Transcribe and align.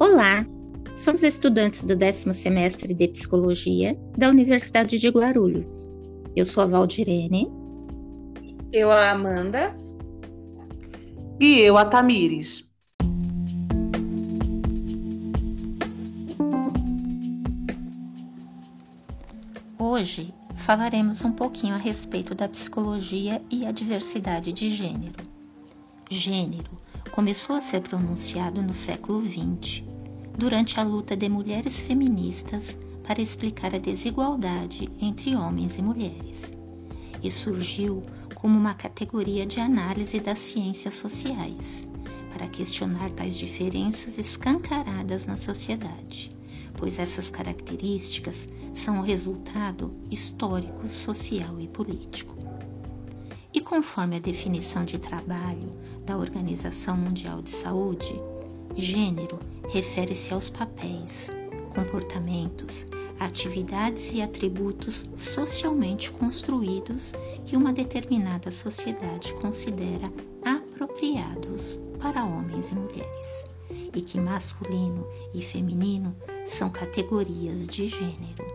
Olá, 0.00 0.46
somos 0.94 1.24
estudantes 1.24 1.84
do 1.84 1.96
décimo 1.96 2.32
semestre 2.32 2.94
de 2.94 3.08
Psicologia 3.08 3.98
da 4.16 4.28
Universidade 4.28 4.96
de 4.96 5.08
Guarulhos. 5.08 5.90
Eu 6.36 6.46
sou 6.46 6.62
a 6.62 6.66
Valdirene. 6.66 7.50
Eu 8.72 8.92
a 8.92 9.10
Amanda. 9.10 9.76
E 11.40 11.58
eu 11.58 11.76
a 11.76 11.84
Tamires. 11.84 12.70
Hoje 19.76 20.32
falaremos 20.54 21.24
um 21.24 21.32
pouquinho 21.32 21.74
a 21.74 21.78
respeito 21.78 22.36
da 22.36 22.48
psicologia 22.48 23.42
e 23.50 23.66
a 23.66 23.72
diversidade 23.72 24.52
de 24.52 24.70
gênero. 24.70 25.26
Gênero 26.08 26.70
começou 27.18 27.56
a 27.56 27.60
ser 27.60 27.80
pronunciado 27.80 28.62
no 28.62 28.72
século 28.72 29.20
XX, 29.26 29.82
durante 30.38 30.78
a 30.78 30.84
luta 30.84 31.16
de 31.16 31.28
mulheres 31.28 31.82
feministas 31.82 32.78
para 33.02 33.20
explicar 33.20 33.74
a 33.74 33.78
desigualdade 33.78 34.88
entre 35.00 35.34
homens 35.34 35.78
e 35.78 35.82
mulheres, 35.82 36.56
e 37.20 37.28
surgiu 37.28 38.02
como 38.36 38.56
uma 38.56 38.72
categoria 38.72 39.44
de 39.44 39.58
análise 39.58 40.20
das 40.20 40.38
ciências 40.38 40.94
sociais, 40.94 41.88
para 42.32 42.46
questionar 42.46 43.10
tais 43.10 43.36
diferenças 43.36 44.16
escancaradas 44.16 45.26
na 45.26 45.36
sociedade, 45.36 46.30
pois 46.76 47.00
essas 47.00 47.28
características 47.30 48.46
são 48.72 49.00
o 49.00 49.02
resultado 49.02 49.92
histórico, 50.08 50.86
social 50.86 51.60
e 51.60 51.66
político. 51.66 52.36
E 53.52 53.60
conforme 53.60 54.14
a 54.16 54.20
definição 54.20 54.84
de 54.84 55.00
trabalho 55.00 55.72
da 56.06 56.16
Organização 56.16 56.96
Mundial 56.96 57.42
de 57.42 57.50
Saúde, 57.50 58.14
gênero 58.76 59.40
refere-se 59.68 60.32
aos 60.32 60.50
papéis, 60.50 61.30
comportamentos, 61.74 62.86
atividades 63.20 64.12
e 64.14 64.22
atributos 64.22 65.04
socialmente 65.16 66.10
construídos 66.10 67.12
que 67.44 67.56
uma 67.56 67.72
determinada 67.72 68.50
sociedade 68.50 69.34
considera 69.34 70.10
apropriados 70.44 71.80
para 71.98 72.24
homens 72.24 72.70
e 72.70 72.74
mulheres, 72.74 73.46
e 73.94 74.00
que 74.00 74.18
masculino 74.18 75.06
e 75.34 75.42
feminino 75.42 76.16
são 76.44 76.70
categorias 76.70 77.66
de 77.66 77.88
gênero. 77.88 78.46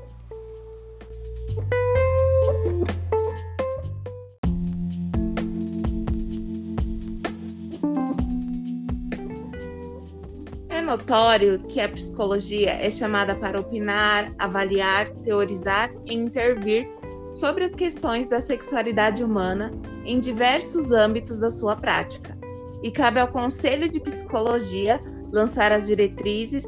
Notório 10.93 11.57
que 11.57 11.81
a 11.81 11.89
psicologia 11.89 12.71
é 12.71 12.89
chamada 12.89 13.33
para 13.35 13.59
opinar, 13.59 14.31
avaliar, 14.37 15.09
teorizar 15.23 15.91
e 16.05 16.13
intervir 16.13 16.87
sobre 17.31 17.63
as 17.63 17.71
questões 17.71 18.27
da 18.27 18.39
sexualidade 18.39 19.23
humana 19.23 19.71
em 20.05 20.19
diversos 20.19 20.91
âmbitos 20.91 21.39
da 21.39 21.49
sua 21.49 21.75
prática. 21.75 22.37
E 22.83 22.91
cabe 22.91 23.19
ao 23.19 23.27
Conselho 23.27 23.89
de 23.89 23.99
Psicologia 23.99 25.01
lançar 25.31 25.71
as 25.71 25.87
diretrizes, 25.87 26.63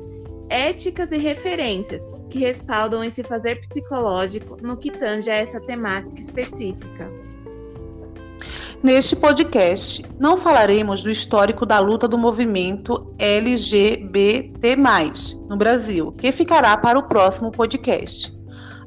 éticas 0.50 1.12
e 1.12 1.18
referências 1.18 2.02
que 2.32 2.40
respaldam 2.40 3.04
esse 3.04 3.22
fazer 3.22 3.62
psicológico 3.68 4.58
no 4.60 4.76
que 4.76 4.90
tange 4.90 5.30
a 5.30 5.36
essa 5.36 5.60
temática 5.62 6.20
específica. 6.20 7.25
Neste 8.86 9.16
podcast, 9.16 10.06
não 10.20 10.38
falaremos 10.38 11.02
do 11.02 11.10
histórico 11.10 11.66
da 11.66 11.80
luta 11.80 12.08
do 12.08 12.20
movimento 12.20 13.16
LGBT, 13.18 14.76
no 15.50 15.58
Brasil, 15.58 16.12
que 16.12 16.32
ficará 16.32 16.78
para 16.78 17.00
o 17.00 17.08
próximo 17.08 17.50
podcast. 17.52 18.32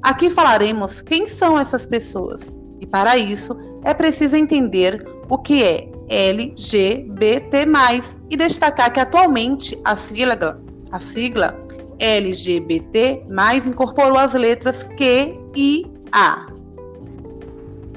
Aqui 0.01 0.31
falaremos 0.31 1.03
quem 1.03 1.27
são 1.27 1.59
essas 1.59 1.85
pessoas, 1.85 2.49
e 2.81 2.87
para 2.87 3.19
isso 3.19 3.57
é 3.83 3.93
preciso 3.93 4.37
entender 4.37 5.05
o 5.29 5.37
que 5.37 5.65
é 5.65 5.91
LGBT, 6.09 7.67
e 8.31 8.37
destacar 8.37 8.93
que 8.93 9.01
atualmente 9.01 9.77
a 9.85 9.97
sigla, 9.97 10.63
a 10.93 11.01
sigla 11.01 11.61
LGBT 11.99 13.25
incorporou 13.67 14.17
as 14.17 14.33
letras 14.33 14.85
Q 14.97 15.33
e 15.57 15.85
A. 16.13 16.47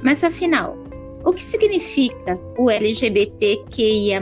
Mas 0.02 0.24
afinal, 0.24 0.81
o 1.24 1.34
que 1.34 1.42
significa 1.42 2.40
o 2.58 2.70
LGBTQIA? 2.70 4.20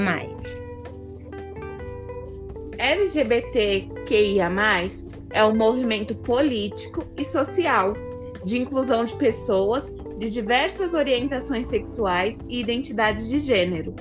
LGBTQIA 2.78 4.50
é 5.32 5.46
um 5.46 5.56
movimento 5.56 6.16
político 6.16 7.06
e 7.18 7.24
social 7.26 7.94
de 8.44 8.58
inclusão 8.58 9.06
de 9.06 9.16
pessoas 9.16 9.84
de 10.18 10.30
diversas 10.30 10.94
orientações 10.94 11.70
sexuais 11.70 12.36
e 12.48 12.60
identidades 12.60 13.30
de 13.30 13.40
gênero. 13.40 13.96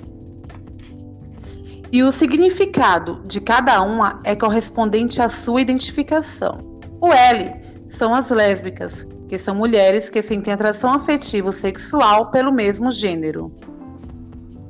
E 1.90 2.02
o 2.02 2.12
significado 2.12 3.22
de 3.26 3.40
cada 3.40 3.80
uma 3.82 4.20
é 4.24 4.34
correspondente 4.34 5.22
à 5.22 5.28
sua 5.28 5.62
identificação. 5.62 6.80
O 7.00 7.12
L 7.12 7.52
são 7.88 8.14
as 8.14 8.30
lésbicas, 8.30 9.06
que 9.28 9.38
são 9.38 9.54
mulheres 9.54 10.08
que 10.08 10.22
sentem 10.22 10.52
atração 10.52 10.94
afetivo 10.94 11.52
sexual 11.52 12.30
pelo 12.30 12.50
mesmo 12.50 12.90
gênero. 12.90 13.52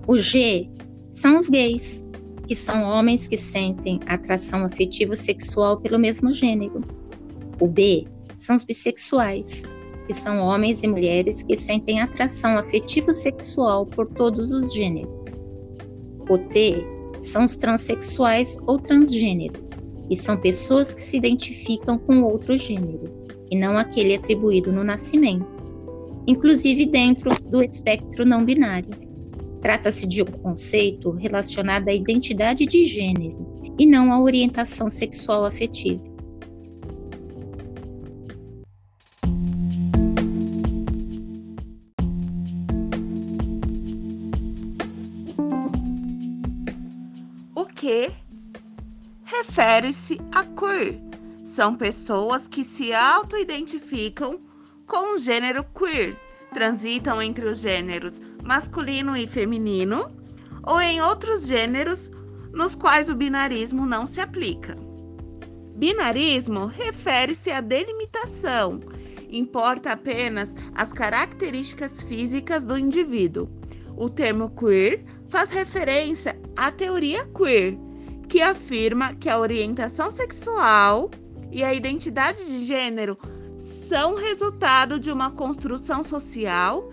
O 0.07 0.19
G 0.19 0.69
são 1.11 1.37
os 1.37 1.49
gays, 1.49 2.05
que 2.47 2.57
são 2.57 2.83
homens 2.83 3.29
que 3.29 3.37
sentem 3.37 4.01
atração 4.07 4.65
afetivo 4.65 5.15
sexual 5.15 5.81
pelo 5.81 5.99
mesmo 5.99 6.35
gênero. 6.35 6.83
O 7.61 7.69
B 7.69 8.07
são 8.37 8.57
os 8.57 8.65
bissexuais, 8.65 9.63
que 10.07 10.15
são 10.15 10.45
homens 10.45 10.83
e 10.83 10.89
mulheres 10.89 11.43
que 11.43 11.57
sentem 11.57 12.01
atração 12.01 12.59
afetivo 12.59 13.13
sexual 13.13 13.87
por 13.87 14.09
todos 14.09 14.51
os 14.51 14.73
gêneros. 14.73 15.47
O 16.29 16.37
T 16.37 16.85
são 17.23 17.45
os 17.45 17.57
transexuais 17.57 18.57
ou 18.67 18.79
transgêneros, 18.79 19.71
e 20.11 20.17
são 20.17 20.37
pessoas 20.37 20.95
que 20.95 21.03
se 21.03 21.17
identificam 21.17 21.99
com 21.99 22.23
outro 22.23 22.57
gênero 22.57 23.18
e 23.51 23.57
não 23.57 23.79
aquele 23.79 24.15
atribuído 24.15 24.73
no 24.73 24.85
nascimento, 24.85 25.47
inclusive 26.27 26.87
dentro 26.87 27.31
do 27.45 27.63
espectro 27.63 28.27
não 28.27 28.45
binário. 28.45 29.09
Trata-se 29.61 30.07
de 30.07 30.23
um 30.23 30.27
conceito 30.27 31.11
relacionado 31.11 31.89
à 31.89 31.93
identidade 31.93 32.65
de 32.67 32.87
gênero 32.87 33.49
e 33.79 33.87
não 33.87 34.13
à 34.13 34.21
orientação 34.21 34.89
sexual 34.89 35.45
afetiva. 35.45 36.03
O 47.55 47.65
que 47.67 48.11
refere-se 49.25 50.19
a 50.33 50.45
queer, 50.45 51.01
são 51.59 51.75
pessoas 51.75 52.47
que 52.47 52.63
se 52.63 52.93
auto-identificam 52.93 54.39
com 54.87 55.17
o 55.17 55.19
gênero 55.19 55.65
queer, 55.65 56.17
transitam 56.55 57.21
entre 57.21 57.47
os 57.47 57.59
gêneros 57.59 58.21
masculino 58.45 59.17
e 59.17 59.27
feminino 59.27 60.09
ou 60.63 60.81
em 60.81 61.01
outros 61.01 61.49
gêneros 61.49 62.13
nos 62.53 62.77
quais 62.77 63.11
o 63.11 63.15
binarismo 63.17 63.85
não 63.87 64.07
se 64.07 64.21
aplica. 64.21 64.79
Binarismo 65.75 66.67
refere-se 66.67 67.51
à 67.51 67.61
delimitação, 67.61 68.79
importa 69.29 69.91
apenas 69.91 70.55
as 70.77 70.93
características 70.93 72.05
físicas 72.05 72.65
do 72.65 72.79
indivíduo. 72.79 73.51
O 73.97 74.09
termo 74.09 74.49
queer 74.51 75.05
faz 75.29 75.51
referência 75.51 76.41
à 76.57 76.71
teoria 76.71 77.27
queer, 77.37 77.77
que 78.29 78.41
afirma 78.41 79.13
que 79.17 79.29
a 79.29 79.41
orientação 79.41 80.09
sexual 80.09 81.11
e 81.51 81.65
a 81.65 81.73
identidade 81.75 82.45
de 82.45 82.65
gênero 82.65 83.19
são 83.89 84.15
resultado 84.15 84.99
de 84.99 85.11
uma 85.11 85.31
construção 85.31 86.05
social 86.05 86.91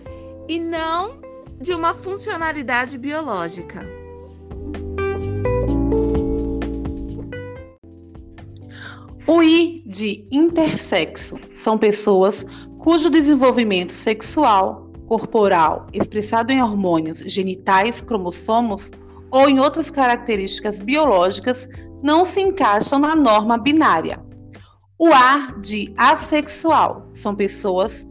e 0.48 0.60
não 0.60 1.20
de 1.60 1.74
uma 1.74 1.94
funcionalidade 1.94 2.98
biológica. 2.98 3.86
O 9.28 9.42
I 9.42 9.82
de 9.86 10.28
intersexo 10.32 11.36
são 11.54 11.78
pessoas 11.78 12.46
cujo 12.78 13.10
desenvolvimento 13.10 13.92
sexual, 13.92 14.92
corporal, 15.08 15.88
expressado 15.92 16.52
em 16.52 16.62
hormônios 16.62 17.20
genitais, 17.20 18.02
cromossomos 18.02 18.92
ou 19.32 19.50
em 19.50 19.60
outras 19.60 19.90
características 19.90 20.80
biológicas, 20.80 21.68
não 22.04 22.24
se 22.24 22.40
encaixam 22.40 23.00
na 23.00 23.16
norma 23.16 23.58
binária. 23.58 24.25
O 24.98 25.08
A 25.08 25.54
de 25.62 25.94
assexual 25.98 27.10
são 27.12 27.36
pessoas 27.36 28.08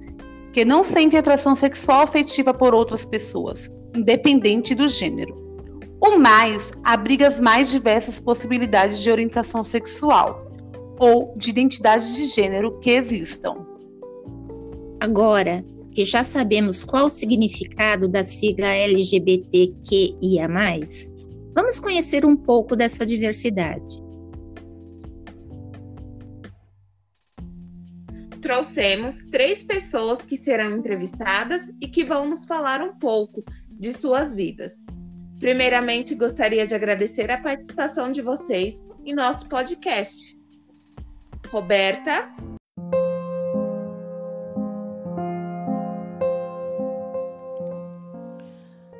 que 0.53 0.67
não 0.67 0.85
sentem 0.85 1.19
atração 1.19 1.57
sexual 1.57 2.03
afetiva 2.03 2.53
por 2.53 2.75
outras 2.75 3.07
pessoas, 3.07 3.71
independente 3.97 4.75
do 4.75 4.87
gênero. 4.87 5.35
O 5.99 6.19
mais 6.19 6.73
abriga 6.85 7.27
as 7.27 7.41
mais 7.41 7.71
diversas 7.71 8.21
possibilidades 8.21 9.01
de 9.01 9.11
orientação 9.11 9.65
sexual 9.65 10.47
ou 10.99 11.33
de 11.39 11.49
identidade 11.49 12.15
de 12.17 12.27
gênero 12.27 12.79
que 12.81 12.91
existam. 12.91 13.67
Agora 15.01 15.65
que 15.91 16.05
já 16.05 16.23
sabemos 16.23 16.85
qual 16.85 17.07
o 17.07 17.11
significado 17.11 18.07
da 18.09 18.23
sigla 18.23 18.67
LGBTQIA, 18.67 20.49
vamos 21.55 21.81
conhecer 21.81 22.27
um 22.27 22.37
pouco 22.37 22.77
dessa 22.77 23.07
diversidade. 23.07 24.04
Trouxemos 28.45 29.23
três 29.31 29.63
pessoas 29.63 30.21
que 30.21 30.37
serão 30.37 30.77
entrevistadas 30.77 31.67
e 31.81 31.89
que 31.89 32.05
vão 32.05 32.29
nos 32.29 32.45
falar 32.45 32.83
um 32.83 32.95
pouco 32.95 33.43
de 33.71 33.91
suas 33.95 34.35
vidas. 34.35 34.75
Primeiramente, 35.41 36.15
gostaria 36.15 36.67
de 36.67 36.75
agradecer 36.75 37.31
a 37.31 37.41
participação 37.41 38.13
de 38.13 38.21
vocês 38.21 38.79
em 39.03 39.15
nosso 39.15 39.49
podcast. 39.49 40.39
Roberta. 41.49 42.31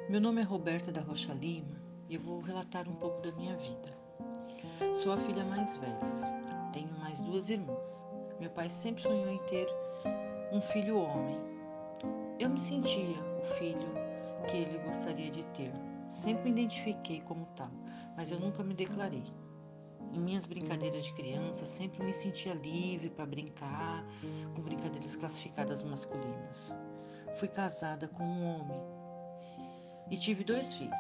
Meu 0.09 0.23
nome 0.23 0.41
é 0.41 0.45
Roberta 0.45 0.91
da 0.91 1.03
Rocha 1.03 1.35
Lima 1.35 1.77
e 2.09 2.15
eu 2.15 2.21
vou 2.23 2.41
relatar 2.41 2.89
um 2.89 2.95
pouco 2.95 3.21
da 3.21 3.31
minha 3.33 3.55
vida. 3.59 3.95
Sou 5.03 5.13
a 5.13 5.19
filha 5.19 5.45
mais 5.45 5.77
velha, 5.77 6.71
tenho 6.73 6.91
mais 6.99 7.21
duas 7.21 7.51
irmãs. 7.51 8.14
Meu 8.41 8.51
pai 8.51 8.69
sempre 8.69 9.03
sonhou 9.03 9.29
em 9.29 9.39
ter 9.47 9.69
um 10.53 10.61
filho 10.61 10.99
homem. 10.99 11.39
Eu 12.39 12.51
me 12.51 12.59
sentia 12.59 13.17
o 13.41 13.45
filho 13.55 13.89
que 14.49 14.57
ele 14.57 14.79
gostaria 14.79 15.31
de 15.31 15.45
ter. 15.47 15.73
Sempre 16.11 16.45
me 16.45 16.51
identifiquei 16.51 17.21
como 17.21 17.47
tal, 17.57 17.71
mas 18.17 18.31
eu 18.31 18.39
nunca 18.39 18.63
me 18.63 18.75
declarei. 18.75 19.25
Em 20.13 20.21
minhas 20.21 20.47
brincadeiras 20.47 21.05
de 21.05 21.13
criança, 21.13 21.67
sempre 21.67 22.05
me 22.05 22.13
sentia 22.13 22.55
livre 22.55 23.11
para 23.11 23.27
brincar 23.27 24.05
com 24.55 24.63
brincadeiras 24.63 25.17
classificadas 25.17 25.83
masculinas. 25.83 26.77
Fui 27.37 27.49
casada 27.49 28.09
com 28.09 28.23
um 28.23 28.45
homem 28.45 28.81
e 30.11 30.17
tive 30.17 30.45
dois 30.45 30.73
filhos. 30.75 30.95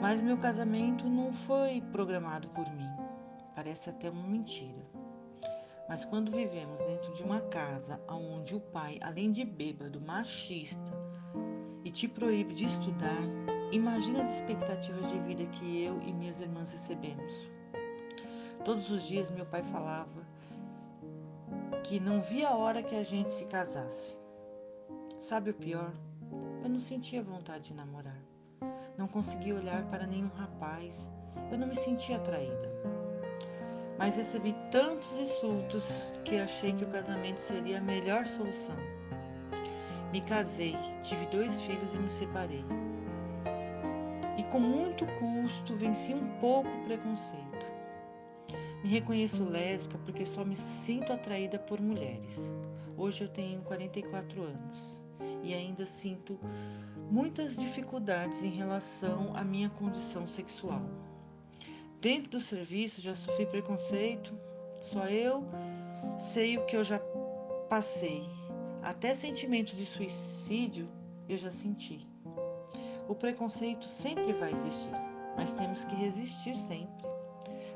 Mas 0.00 0.20
meu 0.20 0.38
casamento 0.38 1.08
não 1.08 1.32
foi 1.32 1.80
programado 1.92 2.48
por 2.50 2.68
mim. 2.72 2.90
Parece 3.54 3.90
até 3.90 4.10
uma 4.10 4.26
mentira. 4.26 4.85
Mas 5.88 6.04
quando 6.04 6.32
vivemos 6.32 6.80
dentro 6.80 7.12
de 7.14 7.22
uma 7.22 7.40
casa 7.42 8.00
onde 8.08 8.54
o 8.54 8.60
pai, 8.60 8.98
além 9.02 9.30
de 9.30 9.44
bêbado, 9.44 10.00
machista 10.00 10.92
e 11.84 11.90
te 11.90 12.08
proíbe 12.08 12.54
de 12.54 12.64
estudar, 12.64 13.22
Imagina 13.72 14.22
as 14.22 14.34
expectativas 14.34 15.10
de 15.10 15.18
vida 15.18 15.44
que 15.46 15.82
eu 15.82 16.00
e 16.02 16.12
minhas 16.12 16.40
irmãs 16.40 16.72
recebemos. 16.72 17.50
Todos 18.64 18.90
os 18.90 19.02
dias 19.02 19.28
meu 19.28 19.44
pai 19.44 19.62
falava 19.64 20.24
que 21.82 21.98
não 21.98 22.22
via 22.22 22.48
a 22.48 22.56
hora 22.56 22.82
que 22.82 22.94
a 22.94 23.02
gente 23.02 23.30
se 23.32 23.44
casasse. 23.46 24.16
Sabe 25.18 25.50
o 25.50 25.54
pior? 25.54 25.92
Eu 26.62 26.68
não 26.68 26.78
sentia 26.78 27.22
vontade 27.22 27.64
de 27.64 27.74
namorar. 27.74 28.20
Não 28.96 29.08
conseguia 29.08 29.56
olhar 29.56 29.84
para 29.90 30.06
nenhum 30.06 30.28
rapaz. 30.28 31.12
Eu 31.50 31.58
não 31.58 31.66
me 31.66 31.76
sentia 31.76 32.16
atraída. 32.16 32.95
Mas 33.98 34.16
recebi 34.16 34.54
tantos 34.70 35.10
insultos 35.18 35.84
que 36.24 36.36
achei 36.36 36.72
que 36.72 36.84
o 36.84 36.88
casamento 36.88 37.40
seria 37.40 37.78
a 37.78 37.80
melhor 37.82 38.26
solução. 38.26 38.76
Me 40.12 40.20
casei, 40.20 40.76
tive 41.02 41.26
dois 41.26 41.60
filhos 41.62 41.94
e 41.94 41.98
me 41.98 42.10
separei 42.10 42.64
com 44.50 44.60
muito 44.60 45.04
custo 45.18 45.74
venci 45.74 46.14
um 46.14 46.28
pouco 46.38 46.68
o 46.68 46.84
preconceito. 46.84 47.66
Me 48.82 48.88
reconheço 48.88 49.44
lésbica 49.44 49.98
porque 49.98 50.24
só 50.24 50.44
me 50.44 50.56
sinto 50.56 51.12
atraída 51.12 51.58
por 51.58 51.80
mulheres. 51.80 52.38
Hoje 52.96 53.24
eu 53.24 53.28
tenho 53.28 53.60
44 53.62 54.42
anos 54.42 55.02
e 55.42 55.52
ainda 55.52 55.84
sinto 55.86 56.38
muitas 57.10 57.56
dificuldades 57.56 58.42
em 58.42 58.50
relação 58.50 59.32
à 59.36 59.42
minha 59.42 59.68
condição 59.68 60.26
sexual. 60.26 60.82
Dentro 62.00 62.30
do 62.30 62.40
serviço 62.40 63.00
já 63.00 63.14
sofri 63.14 63.46
preconceito, 63.46 64.38
só 64.80 65.06
eu 65.06 65.44
sei 66.18 66.58
o 66.58 66.66
que 66.66 66.76
eu 66.76 66.84
já 66.84 67.00
passei. 67.68 68.24
Até 68.82 69.14
sentimentos 69.14 69.76
de 69.76 69.86
suicídio 69.86 70.88
eu 71.28 71.36
já 71.36 71.50
senti. 71.50 72.06
O 73.08 73.14
preconceito 73.14 73.88
sempre 73.88 74.32
vai 74.34 74.52
existir, 74.52 74.92
mas 75.36 75.52
temos 75.52 75.84
que 75.84 75.94
resistir 75.94 76.54
sempre. 76.54 77.06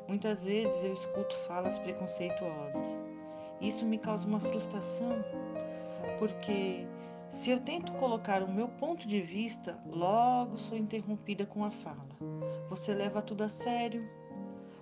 Muitas 0.06 0.42
vezes 0.42 0.84
eu 0.84 0.92
escuto 0.92 1.34
falas 1.46 1.78
preconceituosas. 1.78 3.00
Isso 3.60 3.86
me 3.86 3.98
causa 3.98 4.26
uma 4.26 4.40
frustração, 4.40 5.24
porque 6.18 6.86
se 7.30 7.50
eu 7.50 7.60
tento 7.60 7.92
colocar 7.92 8.42
o 8.42 8.52
meu 8.52 8.68
ponto 8.68 9.06
de 9.06 9.20
vista, 9.20 9.78
logo 9.86 10.58
sou 10.58 10.76
interrompida 10.76 11.46
com 11.46 11.64
a 11.64 11.70
fala. 11.70 12.08
Você 12.70 12.94
leva 12.94 13.20
tudo 13.20 13.42
a 13.42 13.48
sério? 13.48 14.08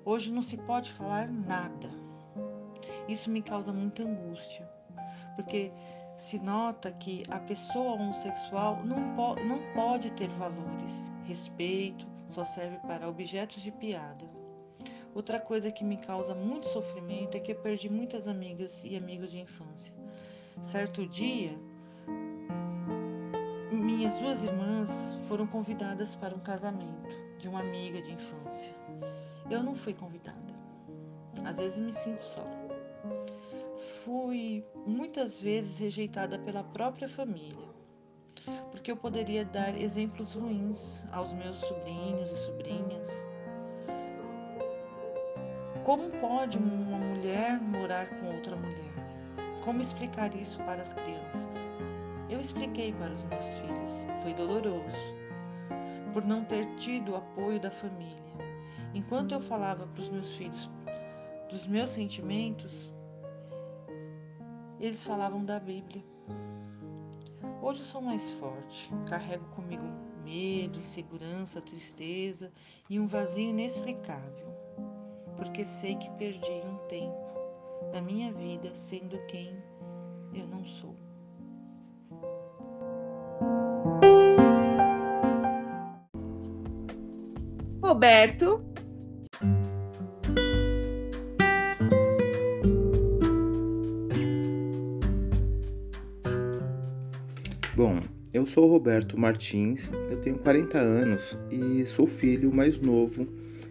Hoje 0.05 0.31
não 0.31 0.43
se 0.43 0.58
pode 0.58 0.93
falar 0.93 1.26
nada. 1.26 1.88
Isso 3.08 3.31
me 3.31 3.40
causa 3.40 3.73
muita 3.73 4.02
angústia, 4.02 4.69
porque 5.35 5.73
se 6.19 6.38
nota 6.38 6.93
que 6.93 7.23
a 7.31 7.38
pessoa 7.38 7.94
homossexual 7.94 8.85
não, 8.85 9.17
po 9.17 9.37
não 9.43 9.73
pode 9.73 10.11
ter 10.11 10.29
valores. 10.29 11.11
Respeito 11.25 12.06
só 12.26 12.44
serve 12.44 12.76
para 12.87 13.08
objetos 13.08 13.62
de 13.62 13.73
piada. 13.73 14.26
Outra 15.14 15.41
coisa 15.41 15.73
que 15.73 15.82
me 15.82 15.96
causa 15.96 16.34
muito 16.34 16.69
sofrimento 16.69 17.38
é 17.38 17.41
que 17.41 17.52
eu 17.52 17.56
perdi 17.56 17.88
muitas 17.88 18.29
amigas 18.29 18.84
e 18.84 18.99
amigos 18.99 19.31
de 19.31 19.41
infância. 19.41 19.94
Certo 20.61 21.06
dia, 21.06 21.58
minhas 23.98 24.14
duas 24.14 24.44
irmãs 24.44 24.88
foram 25.26 25.44
convidadas 25.44 26.14
para 26.14 26.32
um 26.32 26.38
casamento 26.38 27.08
de 27.36 27.48
uma 27.48 27.58
amiga 27.58 28.00
de 28.00 28.12
infância. 28.12 28.72
Eu 29.50 29.60
não 29.60 29.74
fui 29.74 29.92
convidada. 29.92 30.38
Às 31.44 31.56
vezes 31.56 31.78
me 31.78 31.92
sinto 31.92 32.22
só 32.22 32.44
fui 34.04 34.64
muitas 34.86 35.40
vezes 35.40 35.78
rejeitada 35.78 36.38
pela 36.38 36.62
própria 36.62 37.08
família, 37.08 37.68
porque 38.70 38.92
eu 38.92 38.96
poderia 38.96 39.44
dar 39.44 39.76
exemplos 39.76 40.34
ruins 40.34 41.04
aos 41.10 41.32
meus 41.32 41.58
sobrinhos 41.58 42.30
e 42.30 42.36
sobrinhas. 42.46 43.08
Como 45.84 46.08
pode 46.20 46.56
uma 46.56 46.98
mulher 46.98 47.60
morar 47.60 48.08
com 48.08 48.32
outra 48.32 48.55
mulher? 48.55 48.94
Como 49.64 49.82
explicar 49.82 50.32
isso 50.36 50.58
para 50.58 50.82
as 50.82 50.94
crianças? 50.94 51.97
Eu 52.29 52.41
expliquei 52.41 52.93
para 52.93 53.13
os 53.13 53.25
meus 53.25 53.47
filhos, 53.47 54.06
foi 54.23 54.35
doloroso, 54.35 55.15
por 56.13 56.25
não 56.25 56.44
ter 56.44 56.67
tido 56.77 57.13
o 57.13 57.17
apoio 57.17 57.58
da 57.58 57.70
família. 57.70 58.23
Enquanto 58.93 59.32
eu 59.32 59.41
falava 59.41 59.87
para 59.87 60.03
os 60.03 60.11
meus 60.11 60.31
filhos 60.32 60.69
dos 61.49 61.67
meus 61.67 61.91
sentimentos, 61.91 62.93
eles 64.79 65.03
falavam 65.03 65.43
da 65.43 65.58
Bíblia. 65.58 66.05
Hoje 67.63 67.81
eu 67.81 67.87
sou 67.87 68.03
mais 68.03 68.29
forte, 68.35 68.93
carrego 69.06 69.47
comigo 69.47 69.85
medo, 70.23 70.79
insegurança, 70.79 71.63
tristeza 71.63 72.53
e 72.91 73.01
um 73.01 73.06
vazio 73.06 73.49
inexplicável, 73.49 74.47
porque 75.35 75.65
sei 75.65 75.97
que 75.97 76.11
perdi 76.11 76.61
um 76.65 76.77
tempo 76.89 77.91
da 77.91 78.03
minha 78.03 78.31
vida 78.31 78.75
sendo 78.75 79.19
quem 79.27 79.56
eu 80.35 80.47
não 80.47 80.63
sou. 80.67 81.07
Roberto 87.98 88.62
Bom, 97.74 98.00
eu 98.32 98.46
sou 98.46 98.70
Roberto 98.70 99.19
Martins, 99.19 99.90
eu 100.08 100.20
tenho 100.20 100.38
40 100.38 100.78
anos 100.78 101.36
e 101.50 101.84
sou 101.86 102.06
filho 102.06 102.55
mais 102.55 102.78
novo 102.78 103.26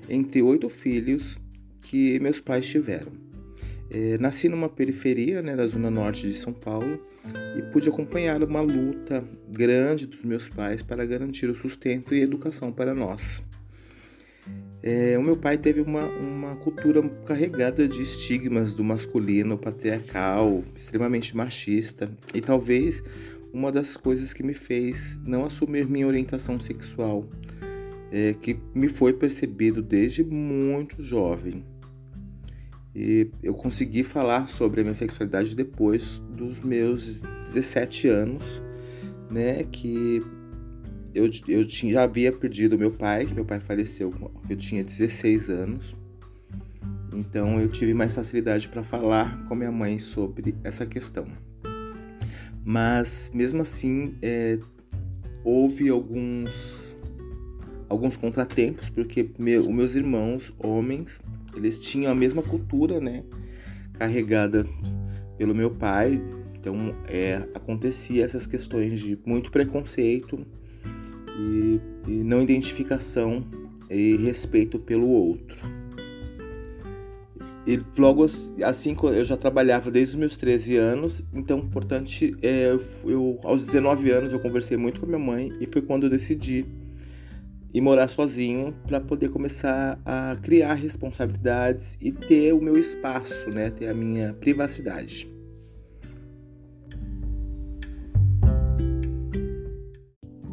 entre 0.09 0.41
oito 0.41 0.67
filhos 0.67 1.39
que 1.81 2.19
meus 2.19 2.41
pais 2.41 2.67
tiveram. 2.67 3.13
É, 3.89 4.17
nasci 4.17 4.49
numa 4.49 4.67
periferia 4.67 5.41
né, 5.41 5.55
da 5.55 5.65
zona 5.65 5.89
norte 5.89 6.27
de 6.27 6.33
São 6.33 6.51
Paulo 6.51 6.99
e 7.57 7.61
pude 7.71 7.87
acompanhar 7.87 8.43
uma 8.43 8.59
luta 8.59 9.23
grande 9.47 10.05
dos 10.05 10.21
meus 10.25 10.49
pais 10.49 10.83
para 10.83 11.05
garantir 11.05 11.49
o 11.49 11.55
sustento 11.55 12.13
e 12.13 12.19
educação 12.19 12.73
para 12.73 12.93
nós. 12.93 13.46
É, 14.89 15.17
o 15.17 15.21
meu 15.21 15.35
pai 15.35 15.57
teve 15.57 15.81
uma, 15.81 16.05
uma 16.05 16.55
cultura 16.55 17.01
carregada 17.25 17.85
de 17.89 18.01
estigmas 18.01 18.73
do 18.73 18.85
masculino 18.85 19.57
patriarcal, 19.57 20.63
extremamente 20.73 21.35
machista, 21.35 22.09
e 22.33 22.39
talvez 22.39 23.03
uma 23.51 23.69
das 23.69 23.97
coisas 23.97 24.31
que 24.31 24.41
me 24.41 24.53
fez 24.53 25.19
não 25.25 25.43
assumir 25.43 25.89
minha 25.89 26.07
orientação 26.07 26.57
sexual 26.57 27.25
é, 28.13 28.33
que 28.39 28.57
me 28.73 28.87
foi 28.87 29.11
percebido 29.11 29.81
desde 29.81 30.23
muito 30.23 31.03
jovem. 31.03 31.65
E 32.95 33.29
eu 33.43 33.55
consegui 33.55 34.05
falar 34.05 34.47
sobre 34.47 34.79
a 34.79 34.83
minha 34.85 34.95
sexualidade 34.95 35.53
depois 35.53 36.23
dos 36.31 36.61
meus 36.61 37.23
17 37.43 38.07
anos, 38.07 38.63
né? 39.29 39.65
Que 39.65 40.23
eu, 41.17 41.29
eu 41.47 41.65
tinha, 41.65 41.93
já 41.93 42.03
havia 42.03 42.31
perdido 42.31 42.77
meu 42.77 42.91
pai, 42.91 43.25
que 43.25 43.33
meu 43.33 43.43
pai 43.43 43.59
faleceu 43.59 44.13
eu 44.47 44.55
tinha 44.55 44.83
16 44.83 45.49
anos. 45.49 45.95
Então 47.11 47.59
eu 47.59 47.67
tive 47.67 47.93
mais 47.93 48.13
facilidade 48.13 48.67
para 48.67 48.83
falar 48.83 49.43
com 49.45 49.55
minha 49.55 49.71
mãe 49.71 49.97
sobre 49.97 50.53
essa 50.63 50.85
questão. 50.85 51.25
Mas 52.63 53.31
mesmo 53.33 53.63
assim, 53.63 54.15
é, 54.21 54.59
houve 55.43 55.89
alguns 55.89 56.95
alguns 57.89 58.17
contratempos 58.17 58.89
porque 58.89 59.29
meu, 59.39 59.71
meus 59.71 59.95
irmãos 59.95 60.53
homens 60.59 61.21
eles 61.55 61.79
tinham 61.79 62.11
a 62.11 62.15
mesma 62.15 62.43
cultura, 62.43 62.99
né, 62.99 63.23
carregada 63.93 64.67
pelo 65.35 65.55
meu 65.55 65.71
pai. 65.71 66.21
Então 66.53 66.95
é, 67.07 67.37
acontecia 67.55 68.23
essas 68.23 68.45
questões 68.45 68.99
de 68.99 69.17
muito 69.25 69.49
preconceito 69.49 70.45
e, 71.37 71.79
e 72.07 72.23
não 72.23 72.41
identificação 72.41 73.45
e 73.89 74.17
respeito 74.17 74.79
pelo 74.79 75.07
outro. 75.07 75.65
E 77.65 77.81
logo 77.99 78.25
assim, 78.63 78.95
eu 79.03 79.25
já 79.25 79.35
trabalhava 79.35 79.91
desde 79.91 80.15
os 80.15 80.19
meus 80.19 80.37
13 80.37 80.77
anos, 80.77 81.21
então, 81.33 81.59
importante, 81.59 82.33
é, 82.41 82.73
eu, 83.03 83.39
aos 83.43 83.65
19 83.65 84.09
anos 84.09 84.31
eu 84.31 84.39
conversei 84.39 84.77
muito 84.77 85.01
com 85.01 85.05
a 85.05 85.09
minha 85.09 85.19
mãe 85.19 85.51
e 85.59 85.67
foi 85.67 85.81
quando 85.81 86.05
eu 86.05 86.09
decidi 86.09 86.65
ir 87.73 87.81
morar 87.81 88.07
sozinho 88.07 88.73
para 88.87 89.01
poder 89.01 89.29
começar 89.29 89.99
a 90.05 90.37
criar 90.41 90.75
responsabilidades 90.75 91.97
e 92.01 92.13
ter 92.13 92.53
o 92.53 92.61
meu 92.61 92.77
espaço, 92.77 93.49
né, 93.49 93.69
ter 93.69 93.87
a 93.87 93.93
minha 93.93 94.33
privacidade. 94.33 95.36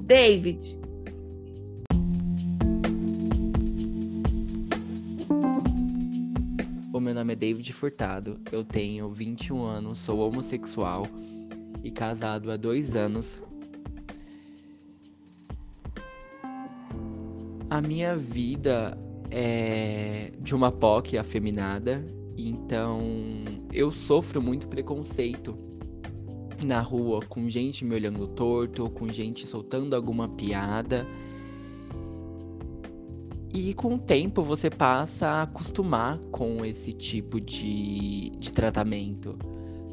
David, 0.07 0.79
meu 7.01 7.13
nome 7.15 7.35
é 7.35 7.37
David 7.37 7.73
Furtado, 7.73 8.41
eu 8.51 8.65
tenho 8.65 9.09
21 9.09 9.63
anos, 9.63 9.99
sou 9.99 10.21
homossexual 10.21 11.07
e 11.83 11.91
casado 11.91 12.51
há 12.51 12.57
dois 12.57 12.97
anos. 12.97 13.41
A 17.71 17.81
minha 17.81 18.17
vida 18.17 18.99
é 19.31 20.33
de 20.41 20.55
uma 20.55 20.73
POC 20.73 21.19
afeminada, 21.19 22.05
então 22.37 23.03
eu 23.73 23.93
sofro 23.93 24.43
muito 24.43 24.67
preconceito 24.67 25.57
na 26.63 26.81
rua, 26.81 27.21
com 27.29 27.49
gente 27.49 27.85
me 27.85 27.95
olhando 27.95 28.27
torto, 28.27 28.89
com 28.91 29.09
gente 29.09 29.47
soltando 29.47 29.95
alguma 29.95 30.29
piada. 30.29 31.07
E 33.55 33.73
com 33.73 33.95
o 33.95 33.99
tempo 33.99 34.43
você 34.43 34.69
passa 34.69 35.29
a 35.29 35.43
acostumar 35.43 36.19
com 36.33 36.65
esse 36.65 36.93
tipo 36.93 37.41
de, 37.41 38.31
de 38.31 38.53
tratamento. 38.53 39.39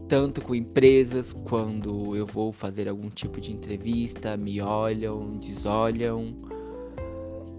Tanto 0.07 0.41
com 0.41 0.55
empresas, 0.55 1.31
quando 1.31 2.15
eu 2.15 2.25
vou 2.25 2.51
fazer 2.51 2.89
algum 2.89 3.09
tipo 3.09 3.39
de 3.39 3.53
entrevista, 3.53 4.35
me 4.35 4.59
olham, 4.59 5.37
desolham 5.37 6.35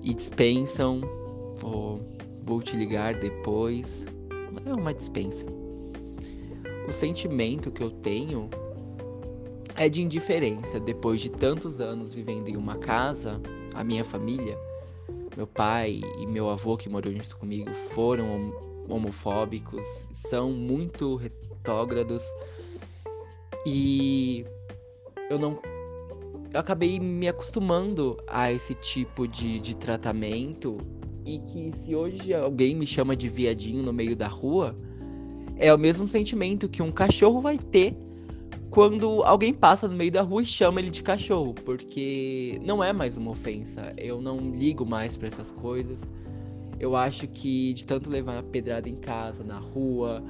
e 0.02 0.12
dispensam. 0.12 1.00
Vou, 1.56 2.00
vou 2.44 2.60
te 2.60 2.76
ligar 2.76 3.14
depois. 3.14 4.04
É 4.66 4.74
uma 4.74 4.92
dispensa. 4.92 5.46
O 6.88 6.92
sentimento 6.92 7.70
que 7.70 7.82
eu 7.82 7.90
tenho 7.90 8.50
é 9.76 9.88
de 9.88 10.02
indiferença. 10.02 10.78
Depois 10.78 11.20
de 11.20 11.30
tantos 11.30 11.80
anos 11.80 12.14
vivendo 12.14 12.48
em 12.48 12.56
uma 12.56 12.76
casa, 12.76 13.40
a 13.74 13.82
minha 13.82 14.04
família 14.04 14.56
meu 15.36 15.46
pai 15.46 16.00
e 16.18 16.26
meu 16.26 16.48
avô 16.50 16.76
que 16.76 16.88
morou 16.88 17.12
junto 17.12 17.36
comigo 17.36 17.70
foram 17.74 18.52
homofóbicos, 18.88 19.84
são 20.12 20.50
muito 20.50 21.16
retrógrados 21.16 22.22
e 23.64 24.44
eu 25.30 25.38
não 25.38 25.58
eu 26.52 26.60
acabei 26.60 27.00
me 27.00 27.28
acostumando 27.28 28.18
a 28.26 28.52
esse 28.52 28.74
tipo 28.74 29.26
de, 29.26 29.58
de 29.58 29.74
tratamento 29.74 30.76
e 31.24 31.38
que 31.38 31.72
se 31.72 31.94
hoje 31.94 32.34
alguém 32.34 32.74
me 32.74 32.86
chama 32.86 33.16
de 33.16 33.26
viadinho 33.26 33.82
no 33.82 33.92
meio 33.92 34.14
da 34.14 34.28
rua, 34.28 34.76
é 35.56 35.72
o 35.72 35.78
mesmo 35.78 36.06
sentimento 36.10 36.68
que 36.68 36.82
um 36.82 36.92
cachorro 36.92 37.40
vai 37.40 37.56
ter 37.56 37.96
quando 38.72 39.22
alguém 39.24 39.52
passa 39.52 39.86
no 39.86 39.94
meio 39.94 40.10
da 40.10 40.22
rua 40.22 40.40
e 40.40 40.46
chama 40.46 40.80
ele 40.80 40.88
de 40.88 41.02
cachorro, 41.02 41.52
porque 41.52 42.58
não 42.64 42.82
é 42.82 42.90
mais 42.90 43.18
uma 43.18 43.32
ofensa. 43.32 43.92
Eu 43.98 44.22
não 44.22 44.50
ligo 44.50 44.86
mais 44.86 45.14
para 45.14 45.28
essas 45.28 45.52
coisas. 45.52 46.08
Eu 46.80 46.96
acho 46.96 47.28
que 47.28 47.74
de 47.74 47.86
tanto 47.86 48.08
levar 48.08 48.42
pedrada 48.44 48.88
em 48.88 48.96
casa, 48.96 49.44
na 49.44 49.58
rua, 49.58 50.24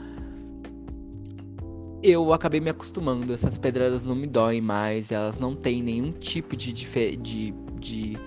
eu 2.02 2.32
acabei 2.32 2.60
me 2.60 2.68
acostumando. 2.68 3.32
Essas 3.32 3.56
pedradas 3.56 4.04
não 4.04 4.16
me 4.16 4.26
doem 4.26 4.60
mais, 4.60 5.12
elas 5.12 5.38
não 5.38 5.54
têm 5.54 5.80
nenhum 5.80 6.10
tipo 6.10 6.56
de, 6.56 6.72
de, 6.72 7.54
de 7.78 8.18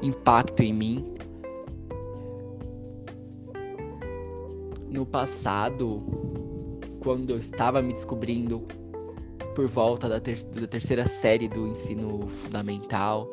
impacto 0.00 0.62
em 0.62 0.72
mim. 0.72 1.04
No 4.88 5.04
passado, 5.04 6.02
quando 6.98 7.28
eu 7.28 7.36
estava 7.36 7.82
me 7.82 7.92
descobrindo 7.92 8.66
por 9.54 9.66
volta 9.66 10.08
da, 10.08 10.20
ter 10.20 10.42
da 10.42 10.66
terceira 10.66 11.06
série 11.06 11.48
do 11.48 11.66
ensino 11.66 12.28
fundamental. 12.28 13.28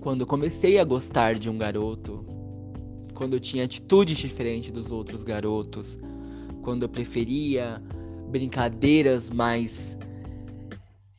Quando 0.00 0.26
comecei 0.26 0.78
a 0.78 0.84
gostar 0.84 1.34
de 1.34 1.48
um 1.48 1.56
garoto, 1.56 2.24
quando 3.14 3.34
eu 3.34 3.40
tinha 3.40 3.64
atitudes 3.64 4.16
diferentes 4.18 4.70
dos 4.70 4.90
outros 4.90 5.24
garotos, 5.24 5.98
quando 6.62 6.82
eu 6.82 6.88
preferia 6.88 7.82
brincadeiras 8.30 9.30
mais 9.30 9.96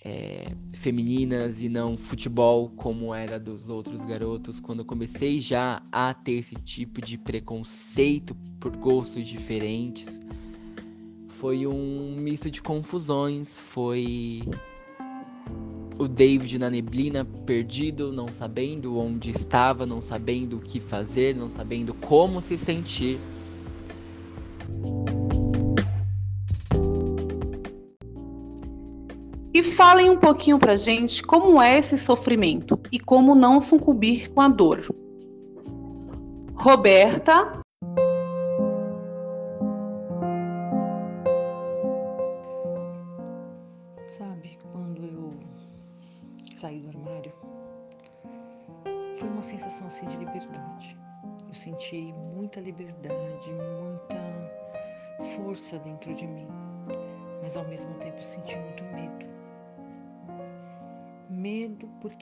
é, 0.03 0.51
femininas 0.73 1.61
e 1.61 1.69
não 1.69 1.97
futebol 1.97 2.69
como 2.69 3.13
era 3.13 3.39
dos 3.39 3.69
outros 3.69 4.05
garotos, 4.05 4.59
quando 4.59 4.79
eu 4.79 4.85
comecei 4.85 5.41
já 5.41 5.81
a 5.91 6.13
ter 6.13 6.33
esse 6.33 6.55
tipo 6.55 7.01
de 7.01 7.17
preconceito 7.17 8.35
por 8.59 8.75
gostos 8.75 9.25
diferentes, 9.27 10.19
foi 11.39 11.67
um 11.67 12.15
misto 12.17 12.49
de 12.49 12.61
confusões, 12.61 13.59
foi 13.59 14.41
o 15.97 16.07
David 16.07 16.57
na 16.57 16.69
neblina, 16.69 17.25
perdido, 17.45 18.11
não 18.11 18.31
sabendo 18.31 18.97
onde 18.97 19.31
estava, 19.31 19.85
não 19.85 20.01
sabendo 20.01 20.57
o 20.57 20.61
que 20.61 20.79
fazer, 20.79 21.35
não 21.35 21.49
sabendo 21.49 21.93
como 21.93 22.41
se 22.41 22.57
sentir. 22.57 23.19
E 29.53 29.61
falem 29.61 30.09
um 30.09 30.17
pouquinho 30.17 30.57
pra 30.57 30.75
gente 30.75 31.21
como 31.21 31.61
é 31.61 31.79
esse 31.79 31.97
sofrimento 31.97 32.79
e 32.91 32.99
como 32.99 33.35
não 33.35 33.59
sucumbir 33.59 34.31
com 34.31 34.41
a 34.41 34.47
dor. 34.47 34.85
Roberta 36.53 37.64